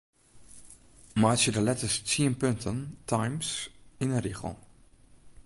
[1.21, 2.77] Meitsje de letters tsien punten
[3.09, 3.49] Times
[4.03, 4.55] yn 'e rigel.